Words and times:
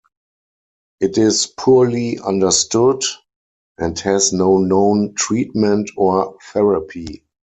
It 0.99 1.19
is 1.19 1.45
poorly 1.45 2.17
understood 2.17 3.03
and 3.77 3.99
has 3.99 4.33
no 4.33 4.57
known 4.57 5.13
treatment 5.13 5.91
or 5.95 6.37
therapy. 6.51 7.23